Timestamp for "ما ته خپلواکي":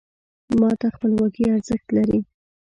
0.59-1.43